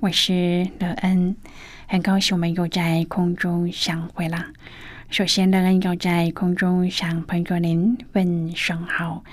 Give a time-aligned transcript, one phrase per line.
[0.00, 1.34] 我是乐恩，
[1.88, 4.46] 很高兴我们又在空中相会了。
[5.10, 9.24] 首先，乐恩要在空中向朋友您问声好，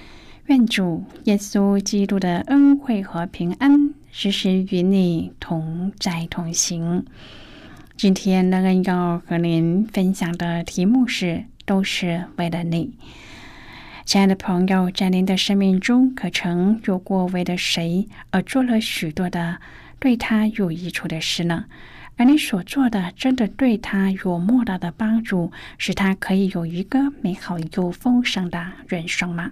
[0.47, 7.05] 愿主耶稣基督的恩惠和平安时时与你同在同行。
[7.95, 12.97] 今天，乐恩要和您分享的题目是：都是为了你，
[14.03, 19.59] 亲爱的朋友，在您的生命中，可曾有过为了谁而做了许多的？
[19.99, 21.65] 对他有益处的事呢？
[22.17, 29.51] 而你所做的，真的对他有莫大的帮助，使他可以有一个美好又丰盛的人生吗？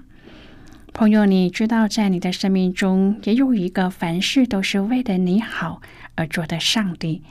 [0.93, 5.81] 朋友，你知道，在你的生命中，也有一个凡事都是为了你好
[6.15, 7.21] 而做的上帝，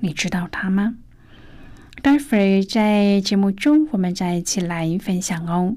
[0.00, 0.96] 你知道他吗？
[2.02, 5.76] 待会儿在节目中，我们再一起来分享哦。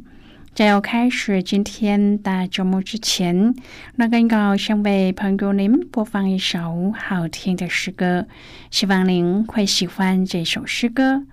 [0.55, 3.53] 在要开始今天的节目之前，
[3.95, 8.25] 那刚好想为朋友您播放一首好听的诗歌，
[8.71, 11.23] 希望您会喜欢这首诗歌。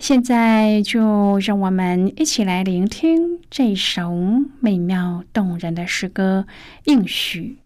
[0.00, 4.10] 现在就让我们一起来聆听这首
[4.58, 6.44] 美妙动人的诗歌
[6.86, 7.58] 《应许》。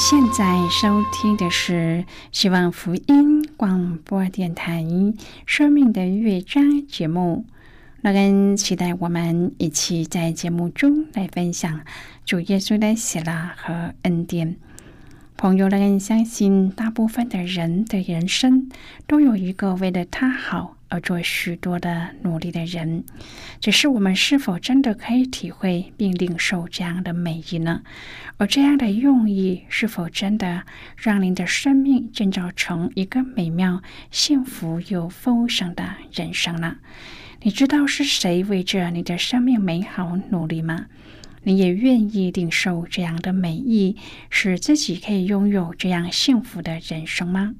[0.00, 4.82] 现在收听的是希望福音广播电台
[5.44, 7.44] 《生命的乐章》节目。
[8.00, 11.82] 乐恩期待我们一起在节目中来分享
[12.24, 14.56] 主耶稣的喜乐和恩典。
[15.36, 18.70] 朋友，乐恩相信，大部分的人的人生
[19.06, 23.04] 都有一个为了他好而做许多的努力的人，
[23.60, 27.82] 只是我们是否真的可以体会并领受这样的美意呢？
[28.36, 30.64] 而这样的用意是否真的
[30.96, 36.76] 让您的生命建造成一个美妙、幸福又丰盛的人生呢？
[37.42, 40.86] 你知道是谁为着你的生命美好努力吗？
[41.44, 43.96] 你也愿意领受这样的美意，
[44.28, 47.54] 使自己可以拥有这样幸福的人生吗？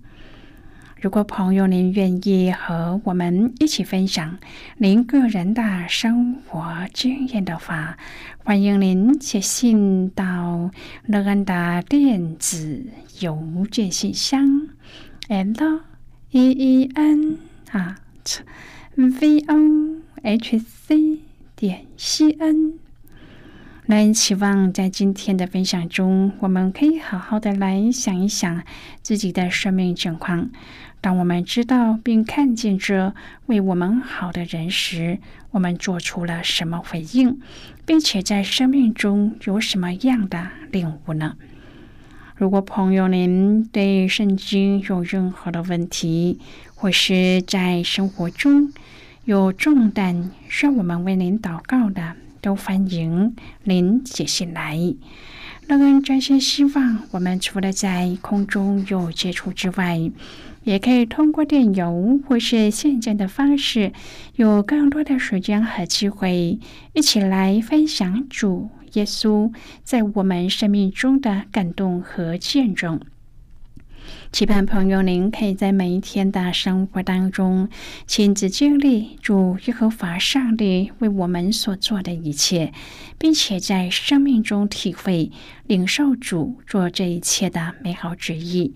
[1.00, 4.37] 如果朋友您愿意和我们一起分享
[4.76, 7.97] 您个人的生活经验的话，
[8.44, 10.70] 欢迎您写信到
[11.06, 12.85] 乐安的电子
[13.20, 14.69] 邮件信箱
[15.29, 15.81] ：l
[16.32, 17.38] e e n
[17.70, 17.96] 啊。
[18.94, 21.20] v o h c
[21.56, 22.75] 点 c n，
[23.87, 28.62] 那期望在今天的分享中，我们可以好好的来想一想
[29.00, 30.50] 自己的生命情况。
[31.00, 33.14] 当我们知道并看见这
[33.47, 35.19] 为我们好的人时，
[35.50, 37.41] 我们做出了什么回应，
[37.87, 41.37] 并且在生命中有什么样的领悟呢？
[42.37, 46.38] 如果朋友您对圣经有任何的问题，
[46.75, 48.73] 或是在生活中
[49.25, 54.76] 有重担需要我们为您祷告的，都欢迎您写信来。
[55.67, 60.11] 乐恩真心希望，我们除了在空中有接触之外，
[60.65, 63.93] 也可以通过电邮或是信件的方式，
[64.37, 66.59] 有更多的时间和机会，
[66.93, 68.71] 一起来分享主。
[68.95, 69.53] 耶稣
[69.85, 73.01] 在我们生命中的感动和见证，
[74.33, 77.69] 期盼朋友您可以在每一天的生活当中
[78.09, 82.73] 亲自经历主耶和华上帝为我们所做的一切，
[83.17, 85.31] 并且在生命中体会
[85.69, 88.75] 领受主做这一切的美好旨意。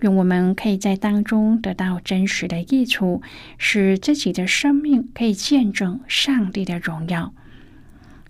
[0.00, 3.22] 愿我们可以在当中得到真实的益处，
[3.56, 7.32] 使自己的生命可以见证上帝的荣耀。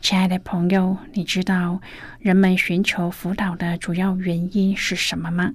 [0.00, 1.80] 亲爱的朋友，你知道
[2.20, 5.54] 人们寻求辅导的主要原因是什么吗？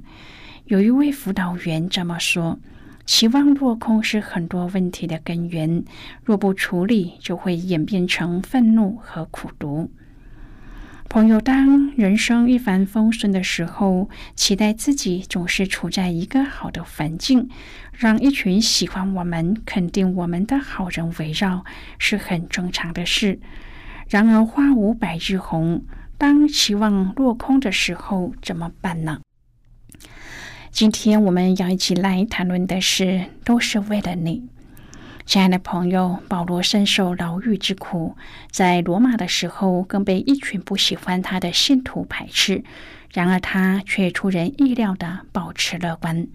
[0.66, 2.60] 有一位辅导员这么说
[3.06, 5.86] ：“期望落空是很多问题的根源，
[6.25, 9.90] 若不处理，就会演变成愤怒和苦读。”
[11.12, 17.50] 朋友，当人生一帆风顺的时候，期待自己总是处在一个好的环境，
[17.92, 21.66] 让一群喜欢我们、肯定我们的好人围绕，
[22.00, 23.42] 是很正常的事。
[24.08, 25.84] 然而花无百日红，
[26.18, 29.19] 当期望落空的时候怎么办呢？
[30.72, 34.48] 今天我们要一起来谈论的是，都是为了你，
[35.31, 36.19] 亲爱的朋友。
[36.28, 38.18] 保罗深受牢狱之苦，
[38.51, 42.66] 在罗马的时候更被一群不喜欢他的信徒排斥。
[43.13, 46.28] 然而他却出人意料的保持乐观，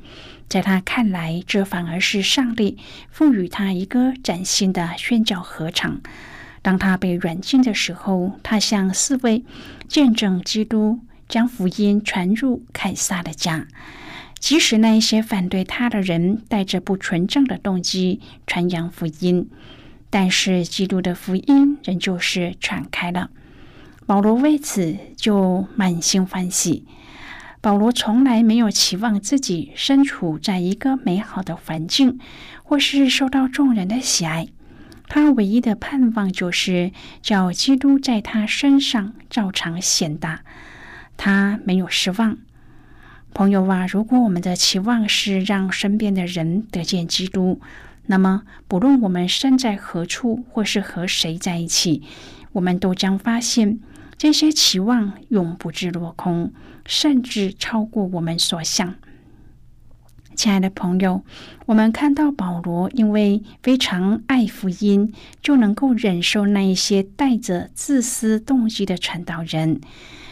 [0.49, 2.79] 在他看来，这反而是上帝
[3.11, 6.01] 赋予他一个崭新的宣教合场。
[6.63, 9.45] 当他被软禁的时候，他向四位
[9.87, 13.67] 见证基督，将福音传入凯撒的家。
[14.47, 19.51] 即使那一些反对他的人带着不纯正的动机传扬福音，
[20.09, 23.31] 但是基督的福音仍旧是传开了。
[24.07, 26.85] 保罗为此就满心欢喜。
[27.61, 32.21] 保罗从来没有期望自己身处在一个美好的环境，
[32.63, 34.47] 或是受到众人的喜爱。
[35.09, 40.43] 他唯一的盼望就是叫基督在他身上照常显大。
[41.17, 42.39] 他没有失望，
[43.37, 43.87] 朋友啊！
[43.87, 47.61] 如果我们的期望是让身边的人得见基督，
[48.07, 52.03] 那么不论我们身在何处或是和谁在一起，
[52.53, 53.79] 我们都将发现
[54.17, 56.51] 这些期望永不至落空，
[56.87, 58.95] 甚至超过我们所想。
[60.35, 61.23] 亲爱的朋友，
[61.67, 65.13] 我们看到保罗因为非常爱福音，
[65.43, 69.83] 就能够忍受那一些带着自私动机的传道人。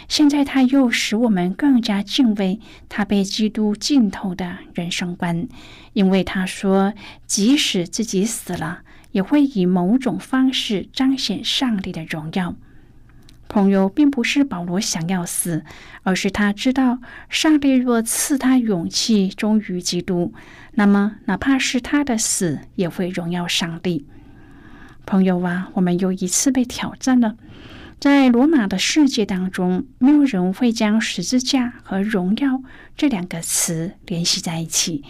[0.09, 5.49] 现在他又使我们更加敬畏他被基督浸透的人生观，
[5.93, 6.93] 因为他说，
[7.27, 8.81] 即使自己死了，
[9.13, 12.55] 也会以某种方式彰显上帝的荣耀。
[13.47, 15.65] 朋友，并不是保罗想要死，
[16.03, 20.33] 而是他知道，上帝若赐他勇气忠于基督，
[20.73, 24.07] 那么哪怕是他的死，也会荣耀上帝。
[25.07, 27.37] 朋友啊，我们又一次被挑战了。
[28.05, 32.63] 在罗马的世界当中，没有人会将十字架和荣耀
[32.99, 35.03] 这两个词联系在一起。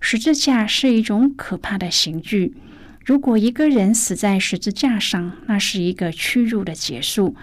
[0.00, 2.54] 十字架是一种可怕的刑具。
[3.04, 7.34] 如果一个人死在十字架上，那是一个屈辱的结束。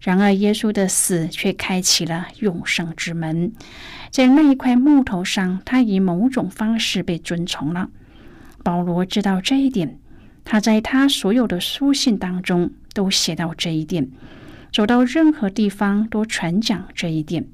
[0.00, 3.52] 然而，耶稣的死却开启了永生之门。
[4.10, 7.90] 在那一块木头上，他以某种方式被尊崇了。
[8.64, 9.98] 保罗知道这一点，
[10.42, 14.08] 他在他所有的书信当中都写到这一点，
[14.72, 17.46] 走到任何地方都传讲这一点。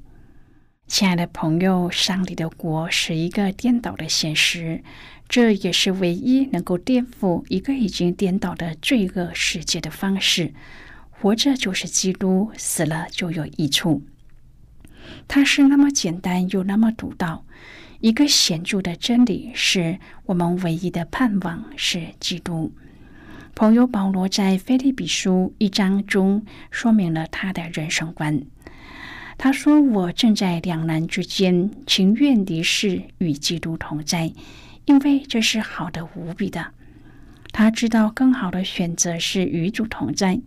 [0.87, 4.83] 亲爱的朋友，上帝的国是一个颠倒的现实。
[5.27, 10.53] 这也是唯一能够颠覆一个已经颠倒的罪恶世界的方式。
[11.09, 14.03] 活着就是基督，死了就有益处。
[15.27, 17.45] 它是那么简单又那么独到。
[18.01, 22.71] 一个显著的真理是我们唯一的盼望是基督。
[23.55, 28.41] 朋友保罗在腓立比书一章中说明了他的人生观。
[29.37, 34.33] 他说：“我正在两难之间，情愿离世与基督同在。”
[34.83, 36.67] 因为这是好的无比的，
[37.53, 40.41] 他知道更好的选择是与主同在，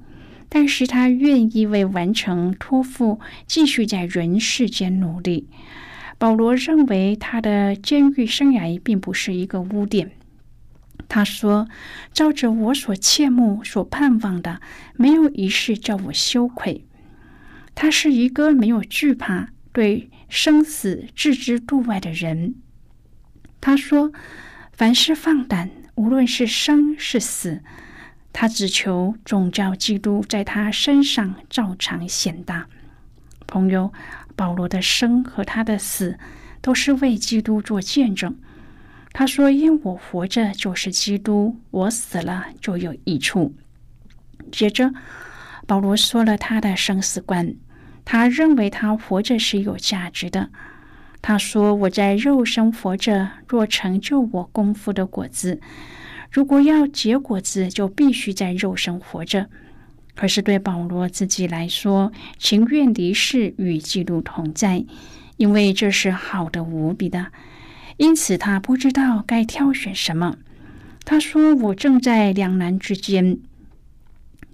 [0.51, 5.49] 但是他愿意为完成托付继续在人世间努力。
[6.19, 10.11] 保罗认为他的监狱生涯并不是一个污点。
[11.09, 11.67] 他说
[12.13, 14.61] ：“照着我所切慕、所盼望的，
[14.95, 16.87] 没有一事叫我羞愧。”
[17.75, 22.57] 他是一个没有惧怕、对生死置之度外的人。
[23.61, 24.13] 他说
[24.73, 27.63] ：“凡事放胆，无论是生是死，
[28.33, 32.67] 他只求总教基督在他身上照常显大。”
[33.47, 33.93] 朋友，
[34.37, 36.19] 保罗的生和他的死
[36.61, 38.37] 都是为基督做见证。
[39.19, 43.53] 他说：“因我活着就是基督，我死了就有益处。”
[44.53, 44.93] 接着，
[45.67, 47.57] 保罗说了他的生死观。
[48.05, 50.51] 他认为他活着是有价值的。
[51.21, 55.61] 他说：“我在肉身活着，若成就我功夫的果子，
[56.31, 59.49] 如果要结果子，就必须在肉身活着。
[60.15, 64.85] 可是对保罗自己来说，情愿离世与基督同在，
[65.39, 67.33] 因为这是好的无比的。
[67.99, 70.39] 因此，他不知道该挑选什么。
[71.05, 73.39] 他说：‘我正在两难之间。’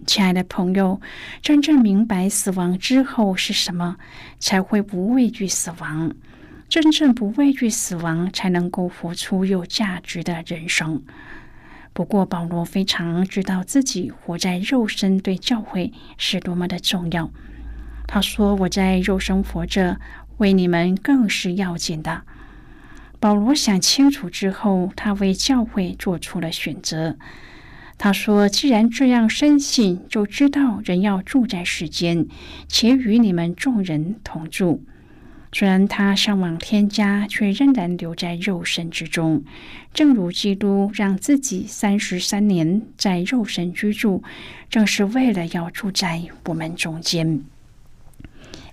[0.07, 1.01] 亲爱的朋友，
[1.41, 3.97] 真正明白死亡之后是什么，
[4.39, 6.15] 才会不畏惧死亡。”
[6.71, 11.03] 真正不畏惧死亡，才能够活出有价值的人生。
[11.93, 17.31] 不过，保罗非常知道自己活在肉身对教会是多么的重要。
[18.09, 20.01] 他说：“我在肉身活着，
[20.39, 22.23] 为你们更是要紧的。”
[23.25, 27.17] 保罗想清楚之后，他为教会做出了选择。
[27.97, 32.27] 他说：“既然这样深信，就知道人要住在世间，
[32.69, 34.85] 且与你们众人同住。”
[35.55, 39.43] 虽然他向往天家，却仍然留在肉身之中。
[39.95, 44.23] 正如基督让自己三十三年在肉身居住，
[44.69, 47.43] 正是为了要住在我们中间。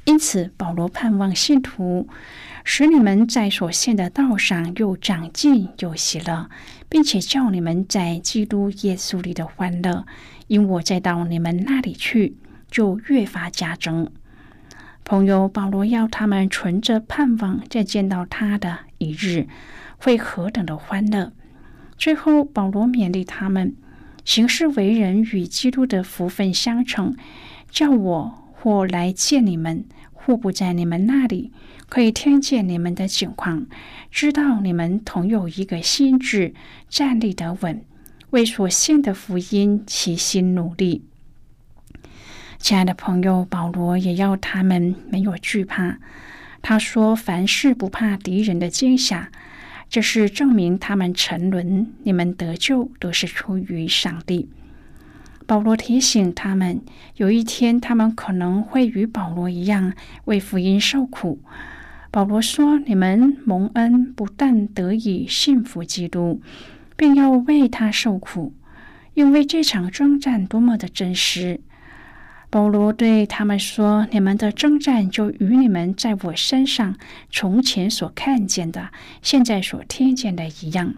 [0.03, 2.09] 因此，保罗盼望信徒
[2.63, 6.49] 使你们在所信的道上又长进又喜乐，
[6.87, 10.05] 并且叫你们在基督耶稣里的欢乐，
[10.47, 12.35] 因我再到你们那里去，
[12.69, 14.11] 就越发加增。
[15.03, 19.47] 朋友保罗要他们存着盼望，再见到他的一日，
[19.97, 21.33] 会何等的欢乐！
[21.97, 23.75] 最后，保罗勉励他们
[24.23, 27.15] 行事为人与基督的福分相称，
[27.69, 29.85] 叫我或来见你们，
[30.23, 31.51] 互不在你们那里，
[31.89, 33.65] 可以听见你们的情况，
[34.11, 36.53] 知道你们同有一个心智，
[36.87, 37.83] 站立得稳，
[38.29, 41.03] 为所信的福音齐心努力。
[42.59, 45.97] 亲爱的朋友，保罗也要他们没有惧怕。
[46.61, 49.31] 他说：“凡事不怕敌人的惊吓，
[49.89, 51.91] 这是证明他们沉沦。
[52.03, 54.47] 你们得救都是出于上帝。”
[55.51, 56.79] 保罗提醒他们，
[57.17, 59.91] 有一天他们可能会与保罗一样
[60.23, 61.41] 为福音受苦。
[62.09, 66.41] 保罗说：“你们蒙恩，不但得以信服基督，
[66.95, 68.53] 并要为他受苦，
[69.13, 71.59] 因为这场征战多么的真实。”
[72.49, 76.95] 保罗对他们说：“你们的征战就与你们在我身上
[77.29, 78.87] 从前所看见的、
[79.21, 80.93] 现在所听见的一样。”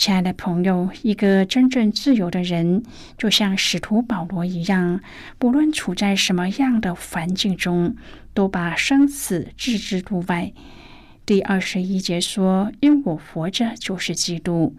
[0.00, 2.82] 亲爱的朋友，一个真正自由的人，
[3.18, 5.02] 就像使徒保罗一样，
[5.38, 7.94] 不论处在什么样的环境中，
[8.32, 10.54] 都把生死置之度外。
[11.26, 14.74] 第二十一节说：“因我活着就是基督。”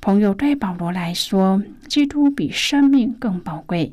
[0.00, 3.92] 朋友，对保罗来说，基督比生命更宝贵。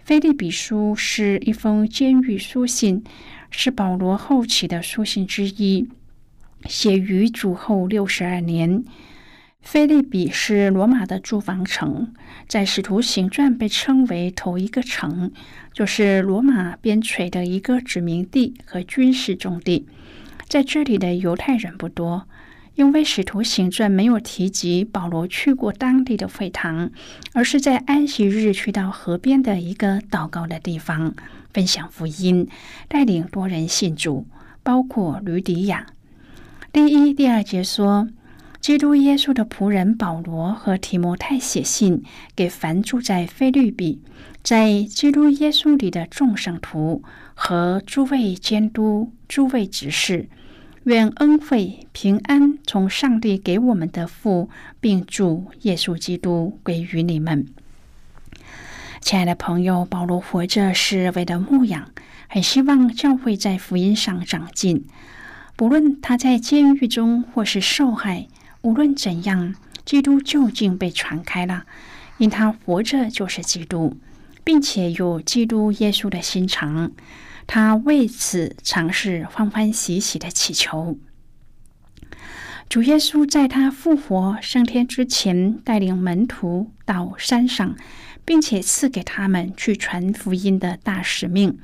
[0.00, 3.04] 菲利比书是一封监狱书信，
[3.52, 5.88] 是保罗后期的书信之一，
[6.64, 8.82] 写于主后六十二年。
[9.66, 12.12] 菲利比是罗马的住房城，
[12.46, 15.32] 在使徒行传被称为头一个城，
[15.72, 19.88] 就是罗马边陲的一个殖民地和军事重地。
[20.46, 22.28] 在这里的犹太人不多，
[22.76, 26.92] 因为使徒行传没有提及保罗去过当地的会堂，
[27.32, 31.12] 而是在安息日去到河边的一个祷告的地方，
[31.52, 32.48] 分享福音，
[32.86, 34.28] 带领多人信主，
[34.62, 35.88] 包括吕底亚。
[36.72, 38.06] 第一、第二节说。
[38.66, 42.02] 基督耶稣的仆人保罗和提摩太写信
[42.34, 44.00] 给凡住在菲律比，
[44.42, 47.04] 在基督耶稣里的众圣徒
[47.34, 50.28] 和诸位监督、诸位执事，
[50.82, 57.46] 愿恩惠平安从上帝给我们的父，并主耶稣基督归于你们。
[59.00, 61.92] 亲爱的朋友，保罗活着是为了牧养，
[62.26, 64.84] 很希望教会在福音上长进，
[65.54, 68.26] 不论他在监狱中或是受害。
[68.66, 69.54] 无论怎样，
[69.84, 71.66] 基督究竟被传开了，
[72.18, 73.96] 因他活着就是基督，
[74.42, 76.90] 并且有基督耶稣的心肠，
[77.46, 80.98] 他为此尝试欢欢喜喜的祈求。
[82.68, 87.76] 主耶稣在他复活升天之前，带领门徒到山上，
[88.24, 91.56] 并且赐给他们去传福音的大使命。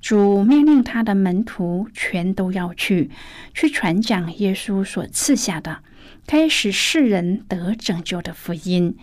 [0.00, 3.10] 主命令他的门徒全都要去，
[3.52, 5.80] 去传讲耶稣所赐下的。
[6.26, 8.96] 开始世人得拯救的福音，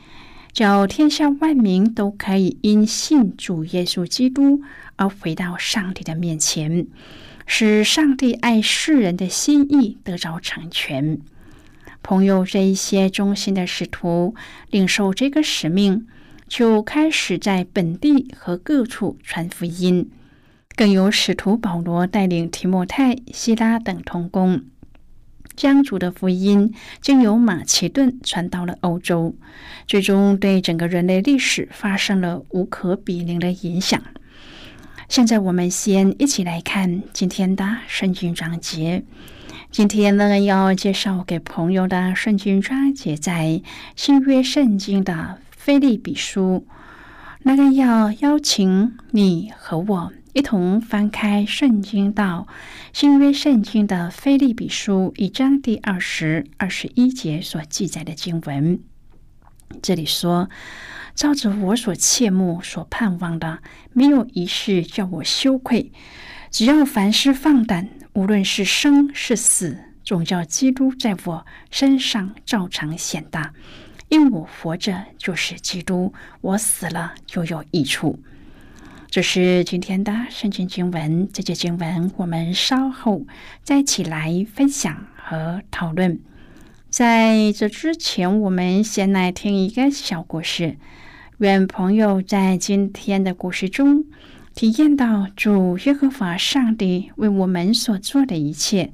[0.52, 4.62] 叫天下万民都可以因信主耶稣基督
[4.96, 6.88] 而回到上帝的面前，
[7.46, 11.20] 使上帝爱世人的心意得着成全。
[12.02, 14.34] 朋友，这一些忠心的使徒
[14.72, 16.08] 领受这个使命，
[16.48, 20.10] 就开始在本地和各处传福音，
[20.76, 24.64] 更有使徒保罗带领提摩太、希拉等同工。
[25.56, 29.36] 将主的福音经由马其顿传到了欧洲，
[29.88, 34.02] 最终对整个人类历史发生了无可比拟的影响。
[35.10, 39.04] 现在我们先一起来看今天的圣经章节。
[39.70, 43.62] 今天呢，要介绍给朋友的圣经章节在
[43.96, 46.66] 新约圣经的菲利比书。
[47.44, 50.14] 那个要邀请你和我。
[50.34, 52.48] 一同翻开圣经到
[52.94, 58.80] 新约圣经的菲利比书一章第二十二十一节所记载的经文，
[59.82, 60.50] 这里说
[61.14, 63.60] ：“照着我所切慕、所盼望的，
[63.92, 65.92] 没有一事叫我羞愧。
[66.50, 73.54] 只要凡事放胆，无论是生是死，总叫基督在我身上照常显大。
[74.08, 78.18] 因我活着就是基督，我死了就有益处。”
[79.12, 83.26] 这是今天的圣经经文，这节经文我们稍后
[83.62, 86.22] 再一起来分享和讨论。
[86.90, 90.78] 在这之前，我们先来听一个小故事。
[91.40, 94.06] 愿朋友在今天的故事中
[94.56, 98.94] 体验到主耶和华上帝为我们所做的一切。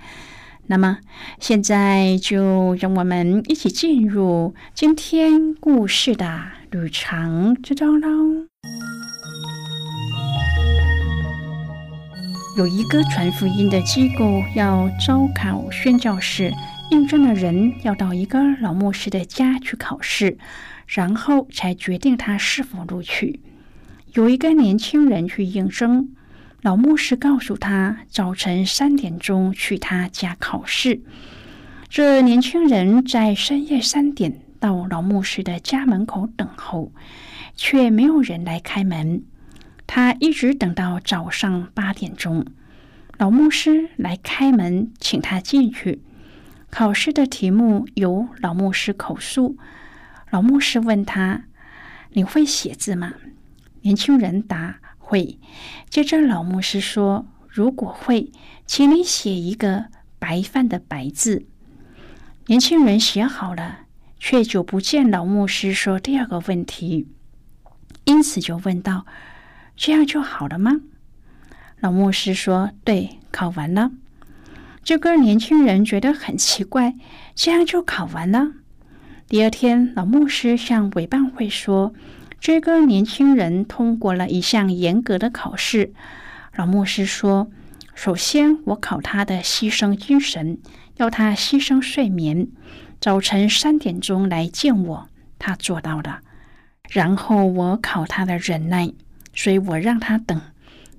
[0.66, 0.98] 那么，
[1.40, 8.48] 现在就让我们一起进入今天故事的旅程之中喽。
[12.58, 16.52] 有一个传福音的机构要招考宣教士，
[16.90, 20.40] 应征的人要到一个老牧师的家去考试，
[20.88, 23.42] 然后才决定他是否录取。
[24.14, 26.10] 有一个年轻人去应征，
[26.64, 31.02] 老牧师告诉他早晨三点钟去他家考试。
[31.88, 36.92] 这年轻人在深夜三点到老牧师的家门口等候，
[37.56, 39.22] 却没有人来开门。
[39.88, 42.46] 他一直等到早上八点钟，
[43.18, 46.02] 老牧师来开门，请他进去。
[46.70, 49.58] 考试的题目由老牧师口述。
[50.30, 51.46] 老牧师问他
[52.12, 53.14] ：“你会写字吗？”
[53.82, 55.40] 年轻人答：“会。”
[55.90, 58.32] 接着老牧师说：“如果会，
[58.66, 59.86] 请你写一个
[60.20, 61.46] ‘白饭’的‘白’字。”
[62.48, 63.86] 年轻人写好了，
[64.20, 67.08] 却久不见老牧师说第二个问题，
[68.04, 69.06] 因此就问道。
[69.78, 70.82] 这样就好了吗？
[71.80, 73.92] 老牧师说：“对，考完了。”
[74.84, 76.96] 这个年轻人觉得很奇怪，
[77.36, 78.54] 这样就考完了。
[79.28, 81.94] 第二天，老牧师向委办会说
[82.42, 85.94] ：“这个年轻人通过了一项严格的考试。”
[86.56, 87.52] 老牧师说
[87.94, 90.58] ：“首先，我考他的牺牲精神，
[90.96, 92.48] 要他牺牲睡眠，
[93.00, 96.22] 早晨三点钟来见我，他做到了。
[96.90, 98.92] 然后，我考他的忍耐。”
[99.38, 100.42] 所以我让他等，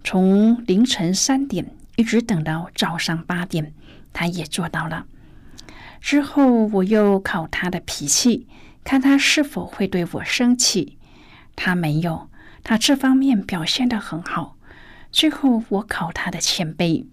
[0.04, 3.74] 从凌晨三点一直等到早上八点，
[4.12, 5.06] 他也做到了。
[6.00, 8.46] 之后我又考他的脾气，
[8.84, 10.96] 看他是否会对我生气。
[11.56, 12.30] 他没有，
[12.62, 14.56] 他这方面表现的很好。
[15.10, 17.06] 最后我考他的谦卑，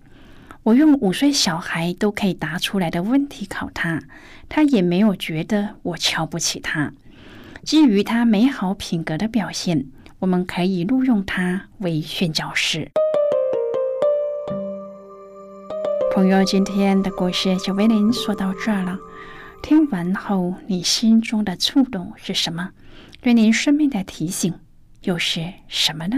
[0.62, 4.04] 我用五岁小孩都可以答出来的问题考他，
[4.48, 6.94] 他也没有觉得我瞧不起他。
[7.64, 9.88] 基于他美好品格的表现，
[10.20, 12.92] 我们可以录用他为宣教师。
[16.14, 18.98] 朋友，今天的故事就为您说到这了。
[19.62, 22.70] 听完后，你心中的触动是什么？
[23.22, 24.54] 对您生命的提醒
[25.02, 26.18] 又是什么呢？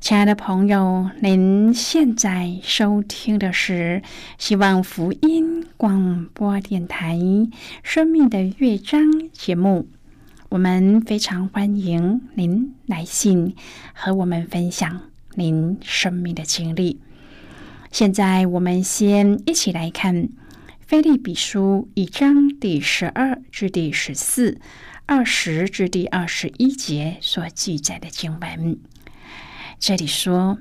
[0.00, 4.02] 亲爱的朋友，您现在收听的是
[4.38, 7.16] 希望福音广播电台
[7.82, 9.88] 《生命的乐章》节目。
[10.50, 13.54] 我们非常欢迎您来信
[13.92, 15.02] 和我们分享
[15.34, 16.98] 您生命的经历。
[17.92, 20.14] 现在，我们先一起来看
[20.80, 24.58] 《菲利比书》一章第十二至第十四、
[25.04, 28.78] 二十至第二十一节所记载的经文。
[29.78, 30.60] 这里说：“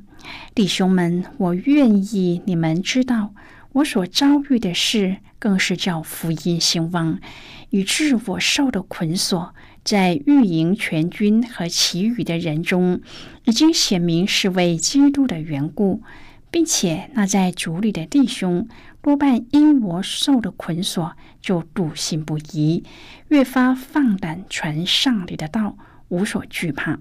[0.54, 3.34] 弟兄们，我愿意你们知道，
[3.72, 7.22] 我所遭遇的事，更是叫福音兴旺，
[7.70, 9.56] 以致我受的捆锁。”
[9.88, 13.00] 在御营全军和其余的人中，
[13.46, 16.04] 已经显明是为基督的缘故，
[16.52, 18.68] 并且那在主里的弟兄
[19.02, 22.84] 多半因我受的捆锁，就笃信不疑，
[23.30, 25.78] 越发放胆传上帝的道，
[26.10, 27.00] 无所惧怕。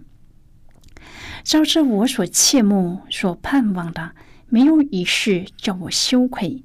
[1.42, 4.12] 招致我所切慕、所盼望的，
[4.48, 6.62] 没有一事叫我羞愧。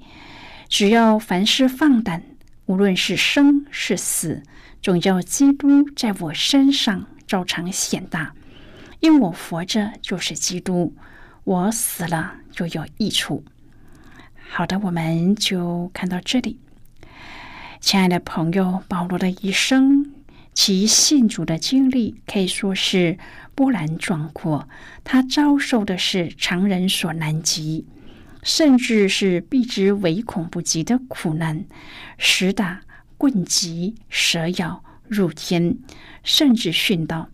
[0.70, 2.22] 只要凡事放胆，
[2.68, 4.44] 无论是生是死。
[4.82, 8.34] 总叫基督在我身上照常显大，
[9.00, 10.96] 因我活着就是基督，
[11.44, 13.44] 我死了就有益处。
[14.50, 16.60] 好的，我们就看到这里。
[17.80, 20.12] 亲爱的朋友，保罗的一生，
[20.54, 23.20] 其信主的经历可以说是
[23.54, 24.68] 波澜壮阔。
[25.04, 27.86] 他遭受的是常人所难及，
[28.42, 31.66] 甚至是避之唯恐不及的苦难，
[32.18, 32.82] 实打。
[33.22, 35.78] 棍击、蛇咬、入天，
[36.24, 37.30] 甚至殉道，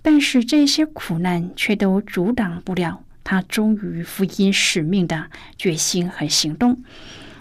[0.00, 5.26] 但是这些苦难却都阻挡不了他忠于福音使命的
[5.58, 6.82] 决心和行动。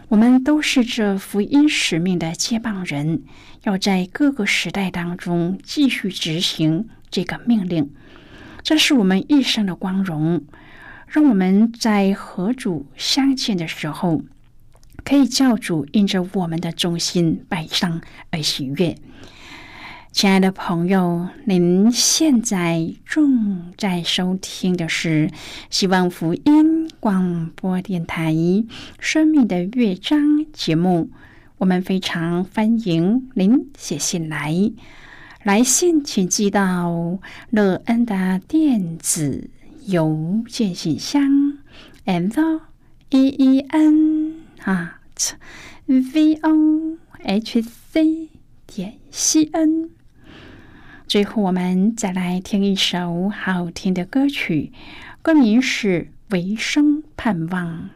[0.09, 3.21] 我们都是这福音使命的接棒人，
[3.63, 7.89] 要在各个时代当中继续执行这个命令，
[8.63, 10.43] 这是我们一生的光荣。
[11.07, 14.23] 让我们在和主相见的时候。
[15.07, 18.97] 可以叫主因着我们的忠心摆上而喜悦。
[20.11, 25.31] 亲爱的朋友，您现在正在收听的是
[25.69, 28.33] 希望福音广播电台
[28.99, 30.19] 《生命的乐章》
[30.51, 31.09] 节目。
[31.57, 34.73] 我们非常欢迎您写信来，
[35.43, 37.17] 来信请寄到
[37.51, 39.49] 乐恩的电子
[39.85, 41.23] 邮件信箱
[42.05, 42.59] ，and
[43.11, 44.33] e e n
[44.65, 44.96] 啊。
[45.85, 48.29] V o h c
[48.65, 49.89] 点 c n。
[51.07, 54.73] 最后，我们再来听一首好听的歌曲，
[55.21, 57.89] 歌名是《唯生盼望》。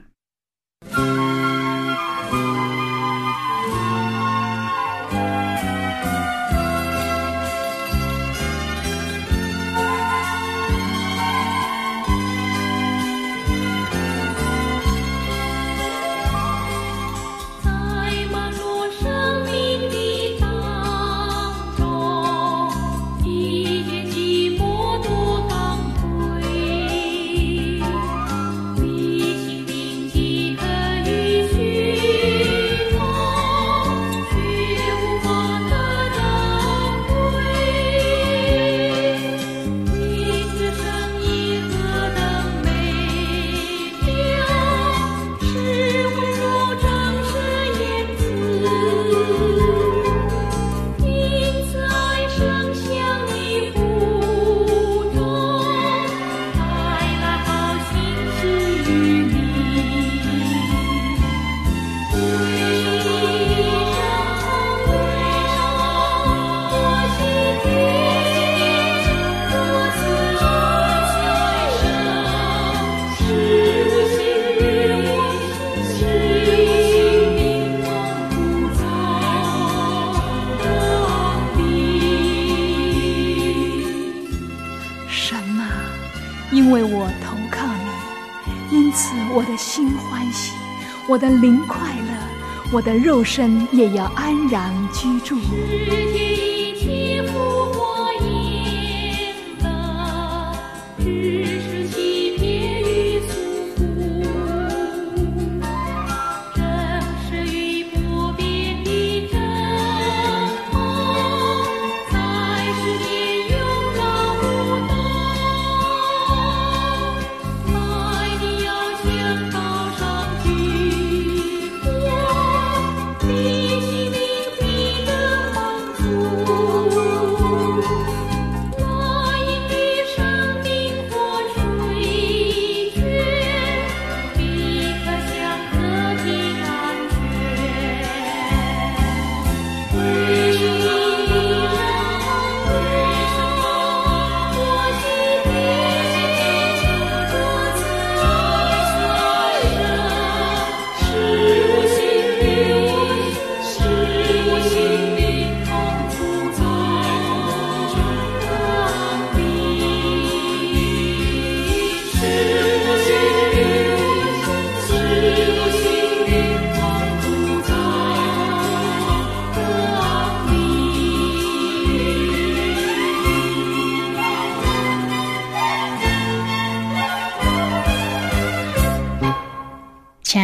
[91.11, 95.35] 我的灵快乐，我的肉身也要安然居住。